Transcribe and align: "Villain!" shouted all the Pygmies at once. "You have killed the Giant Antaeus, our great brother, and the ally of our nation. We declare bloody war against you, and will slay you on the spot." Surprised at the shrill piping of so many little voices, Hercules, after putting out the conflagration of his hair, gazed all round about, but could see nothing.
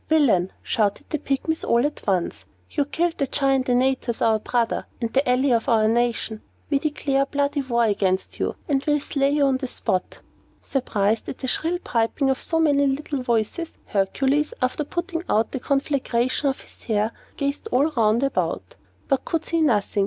"Villain!" 0.09 0.51
shouted 0.63 1.03
all 1.03 1.09
the 1.11 1.19
Pygmies 1.19 1.63
at 1.63 2.07
once. 2.07 2.45
"You 2.71 2.85
have 2.85 2.91
killed 2.91 3.19
the 3.19 3.27
Giant 3.27 3.69
Antaeus, 3.69 4.19
our 4.19 4.39
great 4.39 4.45
brother, 4.49 4.85
and 4.99 5.13
the 5.13 5.29
ally 5.29 5.49
of 5.49 5.69
our 5.69 5.87
nation. 5.87 6.41
We 6.71 6.79
declare 6.79 7.27
bloody 7.27 7.61
war 7.61 7.83
against 7.83 8.39
you, 8.39 8.55
and 8.67 8.83
will 8.85 8.99
slay 8.99 9.29
you 9.29 9.45
on 9.45 9.57
the 9.57 9.67
spot." 9.67 10.21
Surprised 10.59 11.29
at 11.29 11.37
the 11.37 11.47
shrill 11.47 11.77
piping 11.83 12.31
of 12.31 12.41
so 12.41 12.59
many 12.59 12.87
little 12.87 13.21
voices, 13.21 13.73
Hercules, 13.85 14.55
after 14.59 14.83
putting 14.83 15.21
out 15.29 15.51
the 15.51 15.59
conflagration 15.59 16.49
of 16.49 16.61
his 16.61 16.81
hair, 16.81 17.11
gazed 17.37 17.67
all 17.71 17.91
round 17.91 18.23
about, 18.23 18.77
but 19.07 19.23
could 19.23 19.45
see 19.45 19.61
nothing. 19.61 19.99